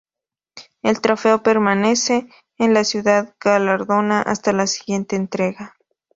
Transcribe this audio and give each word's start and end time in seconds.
El 0.81 0.99
trofeo 0.99 1.43
permanece 1.43 2.25
en 2.57 2.73
la 2.73 2.85
ciudad 2.85 3.35
galardonada 3.39 4.23
hasta 4.23 4.51
la 4.51 4.65
siguiente 4.65 5.15
entrega. 5.15 5.75